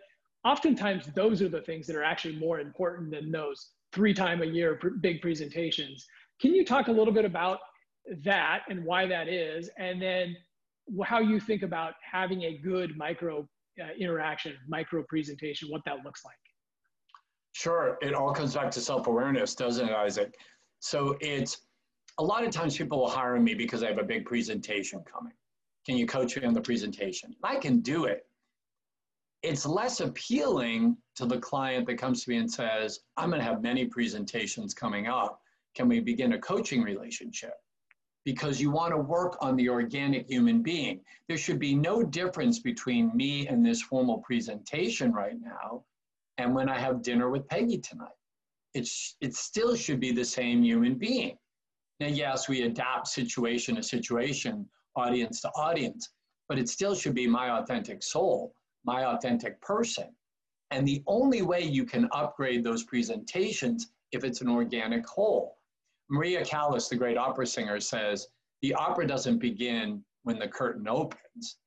[0.45, 4.45] Oftentimes, those are the things that are actually more important than those three time a
[4.45, 6.05] year pr- big presentations.
[6.39, 7.59] Can you talk a little bit about
[8.23, 10.33] that and why that is, and then
[11.03, 13.45] how you think about having a good micro
[13.81, 16.35] uh, interaction, micro presentation, what that looks like.
[17.53, 17.97] Sure.
[18.01, 20.35] It all comes back to self awareness, doesn't it, Isaac?
[20.79, 21.65] So it's
[22.19, 25.33] a lot of times people will hire me because I have a big presentation coming.
[25.85, 27.35] Can you coach me on the presentation?
[27.43, 28.25] I can do it.
[29.43, 33.45] It's less appealing to the client that comes to me and says, I'm going to
[33.45, 35.39] have many presentations coming up.
[35.75, 37.53] Can we begin a coaching relationship?
[38.27, 40.99] Because you want to work on the organic human being.
[41.29, 45.85] There should be no difference between me and this formal presentation right now
[46.37, 48.19] and when I have dinner with Peggy tonight.
[48.73, 51.37] It's, it still should be the same human being.
[52.01, 56.09] Now, yes, we adapt situation to situation, audience to audience,
[56.49, 60.13] but it still should be my authentic soul, my authentic person.
[60.71, 65.56] And the only way you can upgrade those presentations if it's an organic whole.
[66.09, 68.27] Maria Callas, the great opera singer, says
[68.61, 71.57] the opera doesn't begin when the curtain opens.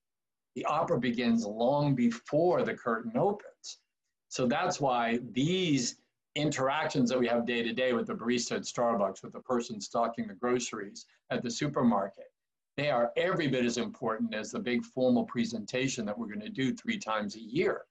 [0.54, 3.80] The opera begins long before the curtain opens.
[4.28, 5.96] So that's why these
[6.36, 9.80] interactions that we have day to day with the barista at Starbucks, with the person
[9.80, 12.32] stocking the groceries at the supermarket,
[12.76, 16.48] they are every bit as important as the big formal presentation that we're going to
[16.48, 17.82] do three times a year.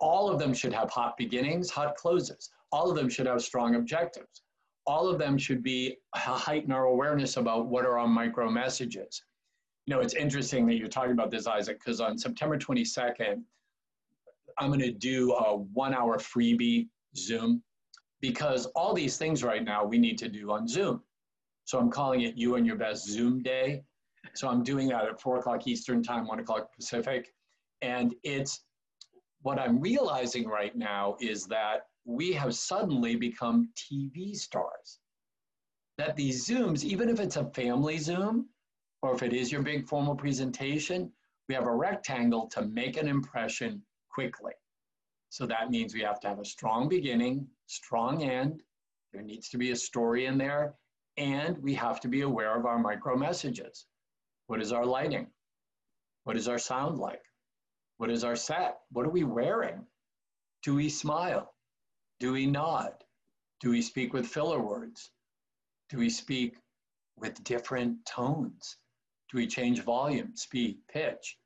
[0.00, 2.50] All of them should have hot beginnings, hot closes.
[2.72, 4.43] All of them should have strong objectives
[4.86, 9.22] all of them should be heighten our awareness about what are our micro messages.
[9.86, 13.42] You know, it's interesting that you're talking about this, Isaac, because on September 22nd,
[14.58, 17.62] I'm going to do a one hour freebie Zoom
[18.20, 21.02] because all these things right now we need to do on Zoom.
[21.64, 23.82] So I'm calling it You and Your Best Zoom Day.
[24.34, 27.32] So I'm doing that at four o'clock Eastern Time, one o'clock Pacific.
[27.82, 28.64] And it's
[29.42, 34.98] what I'm realizing right now is that we have suddenly become TV stars.
[35.96, 38.48] That these Zooms, even if it's a family Zoom,
[39.02, 41.12] or if it is your big formal presentation,
[41.48, 44.52] we have a rectangle to make an impression quickly.
[45.30, 48.62] So that means we have to have a strong beginning, strong end.
[49.12, 50.74] There needs to be a story in there,
[51.16, 53.86] and we have to be aware of our micro messages.
[54.46, 55.28] What is our lighting?
[56.24, 57.22] What is our sound like?
[57.98, 58.78] What is our set?
[58.90, 59.86] What are we wearing?
[60.62, 61.53] Do we smile?
[62.20, 62.92] Do we nod?
[63.60, 65.10] Do we speak with filler words?
[65.88, 66.56] Do we speak
[67.16, 68.76] with different tones?
[69.30, 71.38] Do we change volume, speed, pitch?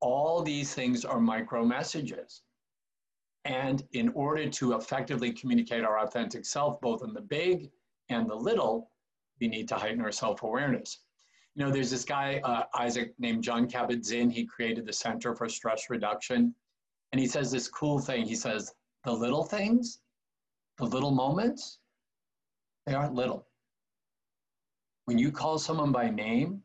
[0.00, 2.42] All these things are micro messages.
[3.44, 7.70] And in order to effectively communicate our authentic self, both in the big
[8.08, 8.90] and the little,
[9.40, 10.98] we need to heighten our self awareness.
[11.54, 14.30] You know, there's this guy, uh, Isaac, named Jon Kabat Zinn.
[14.30, 16.54] He created the Center for Stress Reduction.
[17.12, 18.26] And he says this cool thing.
[18.26, 20.00] He says, the little things,
[20.76, 21.78] the little moments,
[22.86, 23.46] they aren't little.
[25.04, 26.62] When you call someone by name,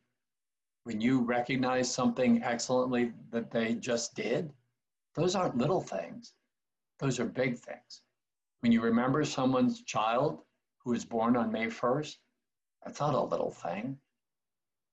[0.83, 4.51] when you recognize something excellently that they just did,
[5.15, 6.33] those aren't little things.
[6.99, 8.01] Those are big things.
[8.61, 10.39] When you remember someone's child
[10.83, 12.17] who was born on May 1st,
[12.83, 13.97] that's not a little thing.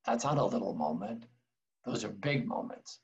[0.07, 1.25] That's not a little moment.
[1.85, 3.01] Those are big moments.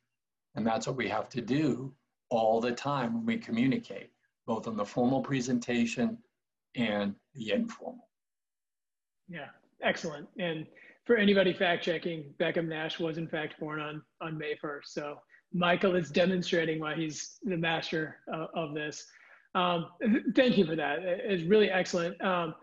[0.55, 1.93] And that's what we have to do
[2.31, 4.11] all the time when we communicate,
[4.47, 6.19] both on the formal presentation
[6.77, 8.09] and the informal.
[9.29, 9.49] Yeah,
[9.83, 10.29] excellent.
[10.39, 10.67] And
[11.05, 14.87] for anybody fact checking, Beckham Nash was in fact born on, on May 1st.
[14.87, 15.19] So
[15.53, 19.07] Michael is demonstrating why he's the master uh, of this.
[19.55, 19.87] Um,
[20.35, 20.99] thank you for that.
[21.03, 22.21] It's really excellent.
[22.23, 22.55] Um,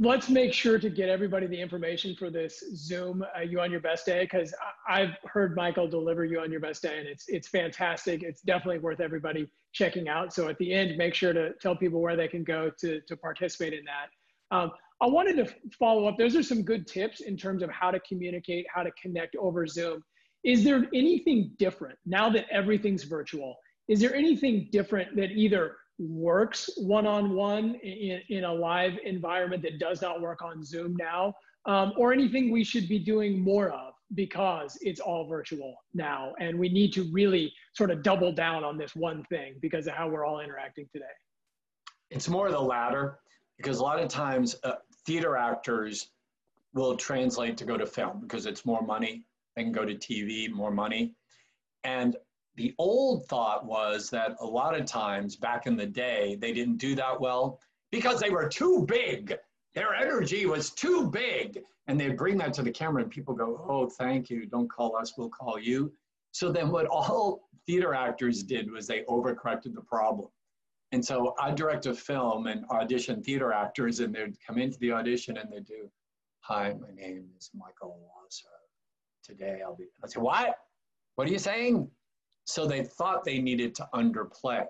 [0.00, 3.80] let's make sure to get everybody the information for this Zoom uh, you on your
[3.80, 4.54] best day because
[4.88, 8.22] I've heard Michael deliver you on your best day and it's it's fantastic.
[8.22, 10.32] It's definitely worth everybody checking out.
[10.32, 13.16] So at the end, make sure to tell people where they can go to to
[13.16, 14.56] participate in that.
[14.56, 16.16] Um, I wanted to follow up.
[16.18, 19.66] Those are some good tips in terms of how to communicate, how to connect over
[19.66, 20.02] Zoom.
[20.44, 23.56] Is there anything different now that everything's virtual?
[23.88, 30.00] Is there anything different that either works one-on-one in, in a live environment that does
[30.00, 31.34] not work on Zoom now,
[31.66, 36.58] um, or anything we should be doing more of because it's all virtual now, and
[36.58, 40.08] we need to really sort of double down on this one thing because of how
[40.08, 41.04] we're all interacting today.
[42.10, 43.18] It's more the latter
[43.58, 46.08] because a lot of times uh, theater actors
[46.72, 49.24] will translate to go to film because it's more money.
[49.56, 51.16] They can go to TV, more money.
[51.84, 52.16] And
[52.58, 56.78] the old thought was that a lot of times back in the day, they didn't
[56.78, 57.60] do that well
[57.92, 59.36] because they were too big.
[59.74, 61.60] Their energy was too big.
[61.86, 64.44] And they bring that to the camera, and people go, Oh, thank you.
[64.44, 65.92] Don't call us, we'll call you.
[66.32, 70.28] So then, what all theater actors did was they overcorrected the problem.
[70.90, 74.92] And so I direct a film and audition theater actors, and they'd come into the
[74.92, 75.88] audition and they'd do,
[76.40, 78.48] Hi, my name is Michael Wasser.
[79.22, 80.56] Today I'll be, I say, What?
[81.14, 81.88] What are you saying?
[82.48, 84.64] So they thought they needed to underplay.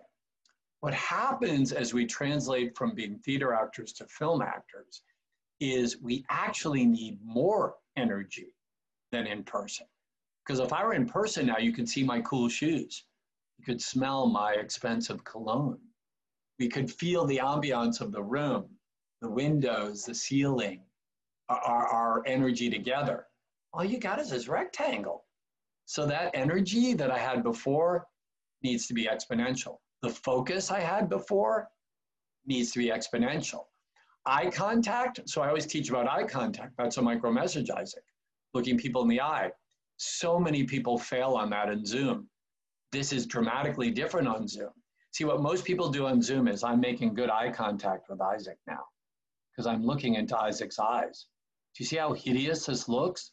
[0.80, 5.02] What happens as we translate from being theater actors to film actors
[5.60, 8.56] is we actually need more energy
[9.12, 9.86] than in person.
[10.44, 13.04] Because if I were in person now, you could see my cool shoes.
[13.58, 15.78] You could smell my expensive cologne.
[16.58, 18.66] We could feel the ambiance of the room,
[19.22, 20.82] the windows, the ceiling,
[21.48, 23.26] our, our energy together.
[23.72, 25.27] All you got is this rectangle.
[25.88, 28.07] So that energy that I had before
[28.62, 29.79] needs to be exponential.
[30.03, 31.66] The focus I had before
[32.44, 33.64] needs to be exponential.
[34.27, 36.74] Eye contact, so I always teach about eye contact.
[36.77, 38.03] That's a micro message, Isaac,
[38.53, 39.51] looking people in the eye.
[39.96, 42.29] So many people fail on that in Zoom.
[42.92, 44.72] This is dramatically different on Zoom.
[45.12, 48.59] See, what most people do on Zoom is I'm making good eye contact with Isaac
[48.66, 48.85] now
[49.51, 51.29] because I'm looking into Isaac's eyes.
[51.74, 53.33] Do you see how hideous this looks?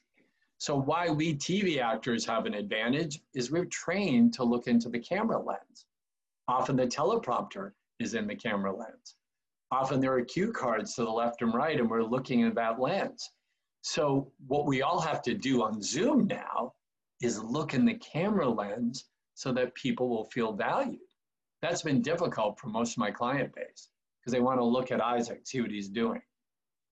[0.58, 5.00] So why we TV actors have an advantage is we're trained to look into the
[5.00, 5.86] camera lens.
[6.48, 9.16] Often the teleprompter is in the camera lens.
[9.72, 12.80] Often there are cue cards to the left and right and we're looking at that
[12.80, 13.32] lens.
[13.82, 16.74] So what we all have to do on Zoom now
[17.22, 21.00] is look in the camera lens so that people will feel valued.
[21.62, 23.90] That's been difficult for most of my client base
[24.20, 26.22] because they want to look at Isaac, see what he's doing.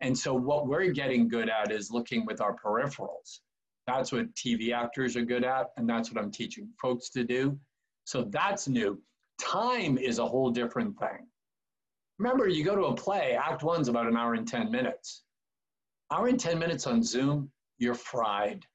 [0.02, 3.39] And so what we're getting good at is looking with our peripherals.
[3.87, 7.59] That's what TV actors are good at, and that's what I'm teaching folks to do.
[8.05, 9.01] So that's new.
[9.39, 11.27] Time is a whole different thing.
[12.19, 15.23] Remember, you go to a play, Act One's about an hour and 10 minutes.
[16.11, 18.65] Hour and 10 minutes on Zoom, you're fried.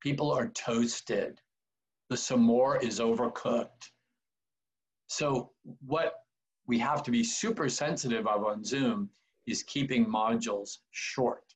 [0.00, 1.40] People are toasted.
[2.10, 3.90] The s'more is overcooked.
[5.06, 5.52] So,
[5.84, 6.14] what
[6.66, 9.10] we have to be super sensitive of on Zoom
[9.46, 11.54] is keeping modules short.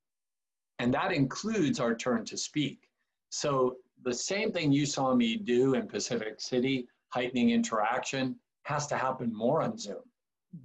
[0.78, 2.87] And that includes our turn to speak.
[3.30, 8.96] So the same thing you saw me do in Pacific City, heightening interaction, has to
[8.96, 10.02] happen more on Zoom.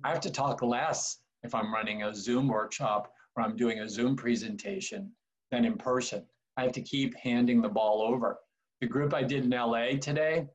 [0.04, 3.90] I have to talk less if I'm running a Zoom workshop or I'm doing a
[3.90, 5.12] Zoom presentation
[5.52, 6.26] than in person.
[6.58, 8.40] I have to keep handing the ball over.
[8.82, 10.48] The group I did in LA today,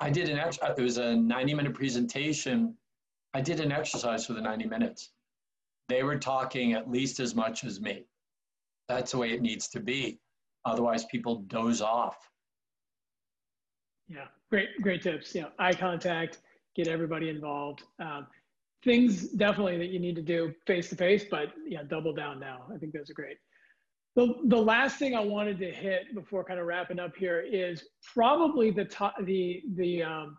[0.00, 2.76] I did an extra, it was a 90 minute presentation.
[3.32, 5.10] I did an exercise for the 90 minutes.
[5.88, 8.06] They were talking at least as much as me.
[8.88, 10.18] That's the way it needs to be.
[10.64, 12.16] Otherwise, people doze off.
[14.08, 15.34] Yeah, great, great tips.
[15.34, 16.38] Yeah, eye contact,
[16.76, 17.82] get everybody involved.
[18.00, 18.26] Um,
[18.84, 22.66] things definitely that you need to do face to face, but yeah, double down now.
[22.74, 23.38] I think those are great.
[24.16, 27.84] The, the last thing I wanted to hit before kind of wrapping up here is
[28.14, 30.36] probably the top, the the um,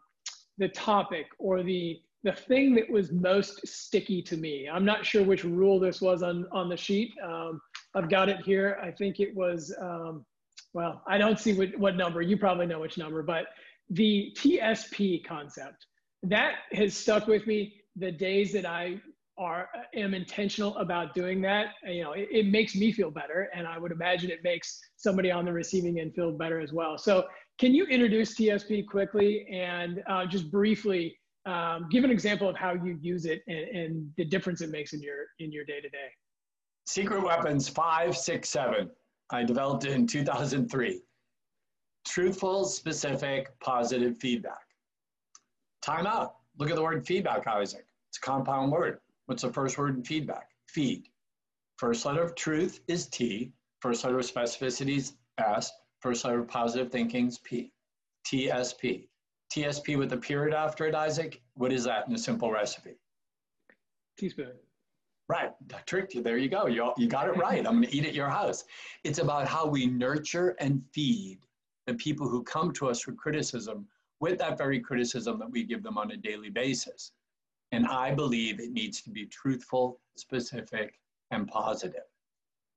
[0.57, 4.69] the topic or the the thing that was most sticky to me.
[4.71, 7.13] I'm not sure which rule this was on on the sheet.
[7.23, 7.59] Um,
[7.95, 8.77] I've got it here.
[8.83, 10.25] I think it was, um,
[10.73, 12.21] well, I don't see what, what number.
[12.21, 13.47] You probably know which number, but
[13.89, 15.85] the TSP concept
[16.23, 17.73] that has stuck with me.
[17.97, 18.99] The days that I
[19.37, 23.67] are am intentional about doing that, you know, it, it makes me feel better, and
[23.67, 26.97] I would imagine it makes somebody on the receiving end feel better as well.
[26.97, 27.25] So,
[27.57, 32.73] can you introduce TSP quickly and uh, just briefly um, give an example of how
[32.73, 35.89] you use it and, and the difference it makes in your in your day to
[35.89, 36.09] day?
[36.85, 38.91] Secret Weapons 567.
[39.31, 41.01] I developed it in 2003.
[42.07, 44.67] Truthful, specific, positive feedback.
[45.81, 46.35] Time out.
[46.57, 47.87] Look at the word feedback, Isaac.
[48.09, 48.99] It's a compound word.
[49.25, 50.49] What's the first word in feedback?
[50.67, 51.09] Feed.
[51.77, 53.51] First letter of truth is T.
[53.81, 55.71] First letter of specificity is S.
[56.01, 57.71] First letter of positive thinking is P.
[58.27, 59.07] TSP.
[59.51, 61.41] TSP with a period after it, Isaac.
[61.55, 62.95] What is that in a simple recipe?
[64.17, 64.53] Teaspoon.
[65.27, 66.21] Right, I tricked you.
[66.21, 66.67] There you go.
[66.67, 67.65] You, you got it right.
[67.65, 68.63] I'm going to eat at your house.
[69.03, 71.39] It's about how we nurture and feed
[71.87, 73.87] the people who come to us for criticism
[74.19, 77.11] with that very criticism that we give them on a daily basis.
[77.71, 80.99] And I believe it needs to be truthful, specific,
[81.31, 82.03] and positive.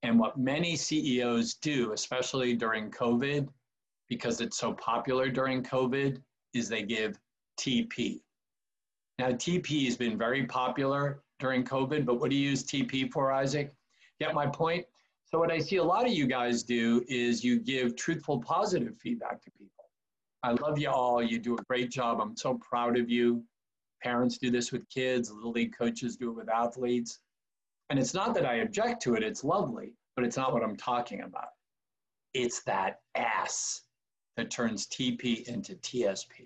[0.03, 3.47] And what many CEOs do, especially during COVID,
[4.09, 6.21] because it's so popular during COVID,
[6.53, 7.19] is they give
[7.59, 8.21] TP.
[9.19, 13.33] Now, TP has been very popular during COVID, but what do you use TP for,
[13.33, 13.73] Isaac?
[14.17, 14.85] Get my point?
[15.25, 18.97] So what I see a lot of you guys do is you give truthful, positive
[18.97, 19.83] feedback to people.
[20.41, 21.21] I love you all.
[21.21, 22.21] You do a great job.
[22.21, 23.43] I'm so proud of you.
[24.01, 25.29] Parents do this with kids.
[25.29, 27.19] Little league coaches do it with athletes.
[27.89, 29.23] And it's not that I object to it.
[29.23, 31.49] It's lovely, but it's not what I'm talking about.
[32.33, 33.81] It's that S
[34.37, 36.45] that turns TP into TSP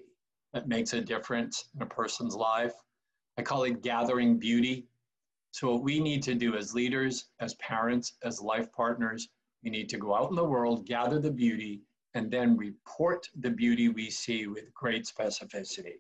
[0.54, 2.74] that makes a difference in a person's life.
[3.38, 4.86] I call it gathering beauty.
[5.52, 9.30] So, what we need to do as leaders, as parents, as life partners,
[9.64, 11.82] we need to go out in the world, gather the beauty,
[12.16, 15.96] and then report the beauty we see with great specificity.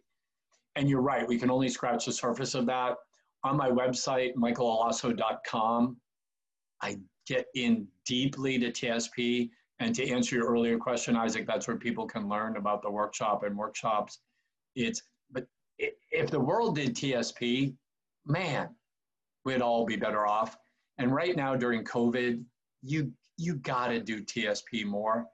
[0.76, 2.98] And you're right, we can only scratch the surface of that.
[3.44, 5.98] On my website, michaelallosso.com,
[6.82, 9.50] I get in deeply to TSP.
[9.80, 13.44] And to answer your earlier question, Isaac, that's where people can learn about the workshop
[13.44, 14.20] and workshops.
[14.76, 17.76] It's but if the world did TSP,
[18.26, 18.70] man,
[19.46, 20.58] we'd all be better off.
[20.98, 22.44] And right now during COVID,
[22.82, 25.26] you you got to do TSP more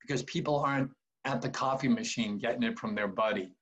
[0.00, 0.90] because people aren't
[1.24, 3.52] at the coffee machine getting it from their buddy.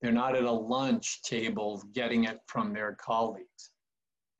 [0.00, 3.70] They're not at a lunch table getting it from their colleagues.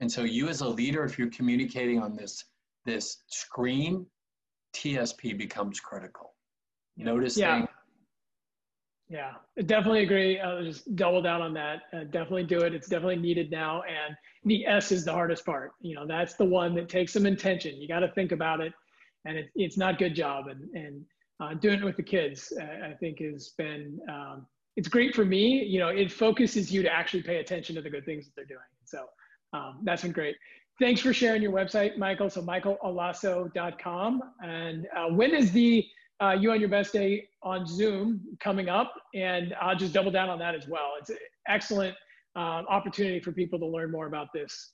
[0.01, 2.45] And so you as a leader, if you're communicating on this
[2.85, 4.07] this screen,
[4.75, 6.35] TSP becomes critical.
[6.97, 7.67] Noticing yeah.
[9.13, 9.33] Yeah,
[9.67, 10.41] definitely agree.
[10.41, 11.83] I'll just double down on that.
[11.93, 12.75] Uh, definitely do it.
[12.75, 13.83] It's definitely needed now.
[13.83, 15.73] And the S is the hardest part.
[15.83, 17.77] You know, that's the one that takes some intention.
[17.77, 18.73] You got to think about it,
[19.27, 20.47] and it, it's not good job.
[20.49, 21.05] And and
[21.41, 24.47] uh, doing it with the kids, uh, I think, has been um,
[24.77, 25.63] it's great for me.
[25.63, 28.47] You know, it focuses you to actually pay attention to the good things that they're
[28.47, 28.61] doing.
[28.87, 29.05] So
[29.53, 30.37] um, that's been great.
[30.81, 32.31] Thanks for sharing your website, Michael.
[32.31, 34.23] So michaelallosso.com.
[34.43, 35.87] And uh, when is the
[36.23, 40.29] uh, you on your best day on Zoom coming up, and I'll just double down
[40.29, 40.93] on that as well.
[41.01, 41.17] It's an
[41.49, 41.97] excellent
[42.37, 44.73] uh, opportunity for people to learn more about this.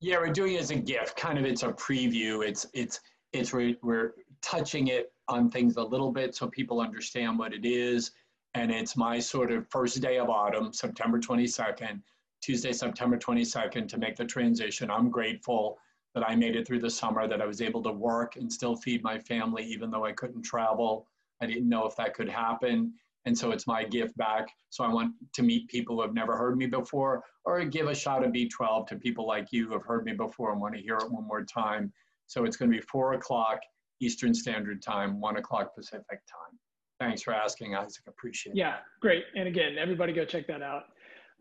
[0.00, 1.16] Yeah, we're doing it as a gift.
[1.16, 2.46] Kind of, it's a preview.
[2.46, 3.00] It's it's
[3.32, 4.12] it's we're, we're
[4.42, 8.10] touching it on things a little bit so people understand what it is.
[8.54, 12.02] And it's my sort of first day of autumn, September 22nd,
[12.42, 14.90] Tuesday, September 22nd, to make the transition.
[14.90, 15.78] I'm grateful
[16.14, 18.76] that I made it through the summer, that I was able to work and still
[18.76, 21.06] feed my family, even though I couldn't travel.
[21.40, 22.92] I didn't know if that could happen.
[23.24, 24.48] And so it's my gift back.
[24.70, 27.94] So I want to meet people who have never heard me before or give a
[27.94, 30.80] shot of B12 to people like you who have heard me before and want to
[30.80, 31.92] hear it one more time.
[32.26, 33.60] So it's going to be four o'clock
[34.00, 36.58] Eastern Standard Time, one o'clock Pacific time.
[36.98, 38.04] Thanks for asking, Isaac.
[38.06, 38.58] Appreciate it.
[38.58, 39.24] Yeah, great.
[39.36, 40.84] And again, everybody go check that out.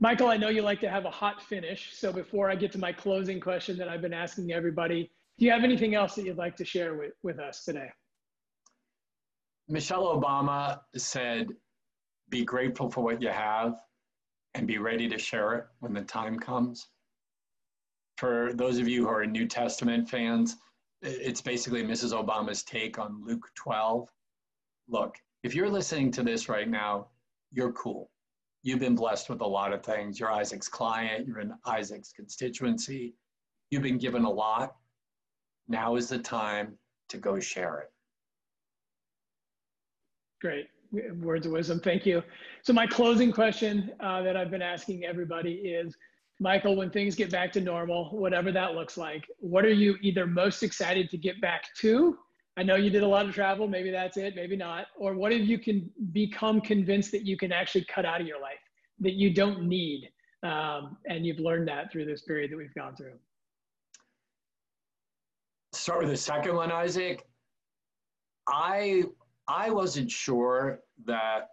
[0.01, 1.91] Michael, I know you like to have a hot finish.
[1.93, 5.51] So before I get to my closing question that I've been asking everybody, do you
[5.51, 7.89] have anything else that you'd like to share with, with us today?
[9.69, 11.49] Michelle Obama said,
[12.29, 13.75] be grateful for what you have
[14.55, 16.87] and be ready to share it when the time comes.
[18.17, 20.57] For those of you who are New Testament fans,
[21.03, 22.11] it's basically Mrs.
[22.11, 24.09] Obama's take on Luke 12.
[24.89, 27.07] Look, if you're listening to this right now,
[27.51, 28.10] you're cool.
[28.63, 30.19] You've been blessed with a lot of things.
[30.19, 33.15] You're Isaac's client, you're in Isaac's constituency.
[33.71, 34.75] You've been given a lot.
[35.67, 36.77] Now is the time
[37.09, 37.91] to go share it.
[40.41, 40.67] Great
[41.19, 41.79] words of wisdom.
[41.79, 42.21] Thank you.
[42.63, 45.95] So my closing question uh, that I've been asking everybody is,
[46.39, 50.25] Michael, when things get back to normal, whatever that looks like, what are you either
[50.25, 52.17] most excited to get back to?
[52.57, 53.67] I know you did a lot of travel.
[53.67, 54.35] Maybe that's it.
[54.35, 54.87] Maybe not.
[54.97, 58.41] Or what if you can become convinced that you can actually cut out of your
[58.41, 58.59] life
[58.99, 60.09] that you don't need,
[60.43, 63.13] um, and you've learned that through this period that we've gone through.
[65.73, 67.25] Start with the second one, Isaac.
[68.47, 69.03] I
[69.47, 71.49] I wasn't sure that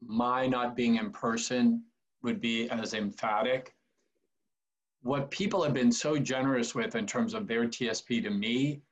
[0.00, 1.82] my not being in person
[2.22, 3.74] would be as emphatic.
[5.02, 8.82] What people have been so generous with in terms of their TSP to me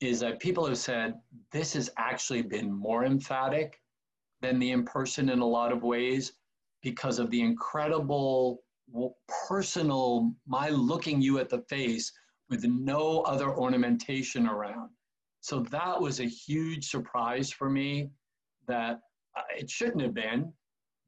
[0.00, 1.14] is that people have said
[1.52, 3.80] this has actually been more emphatic
[4.42, 6.32] than the in person in a lot of ways
[6.82, 8.62] because of the incredible
[9.48, 12.12] personal, my looking you at the face
[12.48, 14.90] with no other ornamentation around.
[15.40, 18.10] So that was a huge surprise for me
[18.68, 19.00] that
[19.36, 20.52] uh, it shouldn't have been.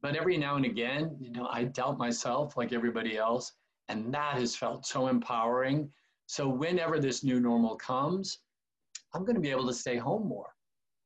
[0.01, 3.53] But every now and again, you know, I doubt myself like everybody else.
[3.89, 5.89] And that has felt so empowering.
[6.27, 8.39] So whenever this new normal comes,
[9.13, 10.53] I'm going to be able to stay home more.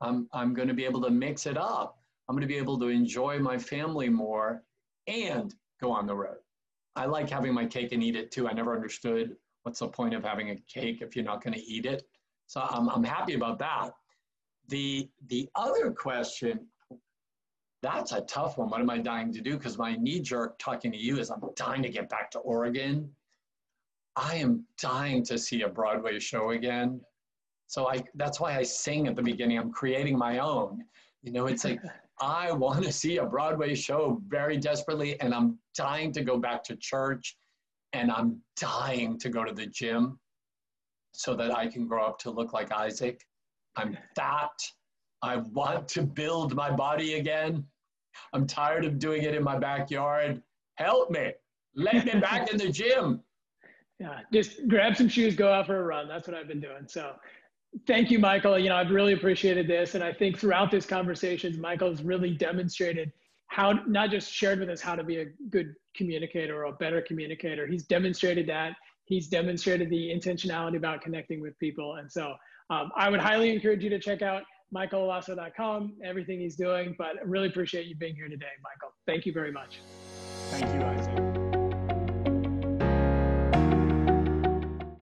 [0.01, 1.97] I'm, I'm going to be able to mix it up.
[2.27, 4.63] I'm going to be able to enjoy my family more
[5.07, 6.37] and go on the road.
[6.95, 8.47] I like having my cake and eat it too.
[8.47, 11.63] I never understood what's the point of having a cake if you're not going to
[11.63, 12.03] eat it.
[12.47, 13.91] So I'm, I'm happy about that.
[14.69, 16.67] The, the other question,
[17.81, 18.69] that's a tough one.
[18.69, 19.57] What am I dying to do?
[19.57, 23.09] Because my knee jerk talking to you is I'm dying to get back to Oregon.
[24.15, 27.01] I am dying to see a Broadway show again.
[27.67, 29.57] So I, that's why I sing at the beginning.
[29.57, 30.83] I'm creating my own.
[31.21, 31.79] You know, it's like
[32.21, 36.63] I want to see a Broadway show very desperately, and I'm dying to go back
[36.65, 37.35] to church,
[37.93, 40.19] and I'm dying to go to the gym
[41.13, 43.25] so that I can grow up to look like Isaac.
[43.75, 44.51] I'm fat.
[45.21, 47.65] I want to build my body again.
[48.33, 50.41] I'm tired of doing it in my backyard.
[50.75, 51.31] Help me.
[51.75, 53.21] Let me back in the gym.
[53.99, 56.09] Yeah, just grab some shoes, go out for a run.
[56.09, 56.87] That's what I've been doing.
[56.87, 57.13] So
[57.87, 58.57] thank you, Michael.
[58.57, 59.95] You know, I've really appreciated this.
[59.95, 63.11] And I think throughout this conversation, Michael has really demonstrated
[63.47, 67.01] how, not just shared with us how to be a good communicator or a better
[67.01, 67.67] communicator.
[67.67, 68.73] He's demonstrated that
[69.05, 71.95] he's demonstrated the intentionality about connecting with people.
[71.95, 72.33] And so
[72.69, 74.43] um, I would highly encourage you to check out
[74.73, 76.95] michaelallosso.com, everything he's doing.
[76.97, 78.93] But I really appreciate you being here today, Michael.
[79.05, 79.79] Thank you very much.
[80.49, 81.02] Thank you.